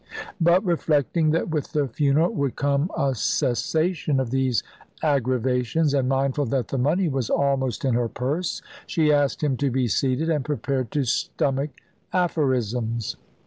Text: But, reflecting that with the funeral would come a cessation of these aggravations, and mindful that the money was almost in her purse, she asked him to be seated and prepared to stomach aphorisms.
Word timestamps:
But, 0.41 0.65
reflecting 0.65 1.29
that 1.29 1.49
with 1.49 1.73
the 1.73 1.87
funeral 1.87 2.31
would 2.33 2.55
come 2.55 2.89
a 2.97 3.13
cessation 3.13 4.19
of 4.19 4.31
these 4.31 4.63
aggravations, 5.03 5.93
and 5.93 6.09
mindful 6.09 6.47
that 6.47 6.69
the 6.69 6.79
money 6.79 7.07
was 7.07 7.29
almost 7.29 7.85
in 7.85 7.93
her 7.93 8.09
purse, 8.09 8.63
she 8.87 9.13
asked 9.13 9.43
him 9.43 9.57
to 9.57 9.69
be 9.69 9.87
seated 9.87 10.27
and 10.27 10.43
prepared 10.43 10.89
to 10.93 11.03
stomach 11.03 11.69
aphorisms. 12.13 13.15